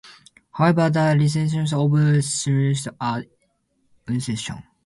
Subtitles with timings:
[0.53, 3.23] However, the relationships of "Silesaurus" are
[4.07, 4.63] uncertain.